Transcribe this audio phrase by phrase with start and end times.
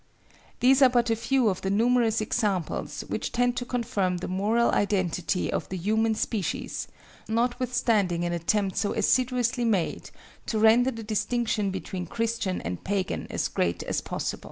[0.61, 4.71] These are but a few of the numerous examples which tend to confirm the moral
[4.71, 6.87] identity of the human species,
[7.27, 10.09] notwithstanding an attempt so assiduously made
[10.47, 14.39] to render the distinction between Christian and Pagan as great as possible.